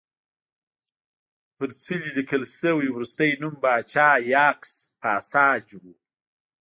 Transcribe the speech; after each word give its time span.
پر 1.57 1.69
څلي 1.83 2.09
لیکل 2.17 2.43
شوی 2.57 2.87
وروستی 2.91 3.31
نوم 3.41 3.53
پاچا 3.63 4.07
یاکس 4.33 4.71
پاساج 5.01 5.65
و 5.81 5.83